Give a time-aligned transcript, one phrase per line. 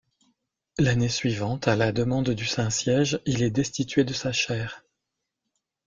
[0.79, 4.83] L'année suivante, à la demande du Saint-Siège, il est destitué de sa chaire.